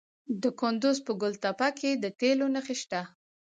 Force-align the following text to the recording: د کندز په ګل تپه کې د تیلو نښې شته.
د 0.41 0.43
کندز 0.59 0.97
په 1.05 1.11
ګل 1.21 1.33
تپه 1.43 1.69
کې 1.79 1.91
د 2.03 2.05
تیلو 2.19 2.47
نښې 2.55 2.75
شته. 2.81 3.01